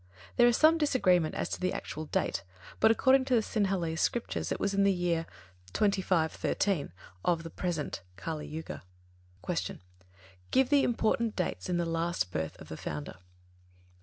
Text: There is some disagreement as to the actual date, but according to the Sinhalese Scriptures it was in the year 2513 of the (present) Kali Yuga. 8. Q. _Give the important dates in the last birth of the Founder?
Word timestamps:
There 0.35 0.47
is 0.47 0.57
some 0.57 0.79
disagreement 0.79 1.35
as 1.35 1.47
to 1.49 1.59
the 1.59 1.73
actual 1.73 2.05
date, 2.05 2.41
but 2.79 2.89
according 2.89 3.25
to 3.25 3.35
the 3.35 3.43
Sinhalese 3.43 4.01
Scriptures 4.01 4.51
it 4.51 4.59
was 4.59 4.73
in 4.73 4.83
the 4.83 4.91
year 4.91 5.27
2513 5.73 6.91
of 7.23 7.43
the 7.43 7.51
(present) 7.51 8.01
Kali 8.15 8.47
Yuga. 8.47 8.81
8. 9.47 9.57
Q. 9.63 9.75
_Give 10.51 10.69
the 10.69 10.81
important 10.83 11.35
dates 11.35 11.69
in 11.69 11.77
the 11.77 11.85
last 11.85 12.31
birth 12.31 12.59
of 12.59 12.67
the 12.69 12.77
Founder? 12.77 13.17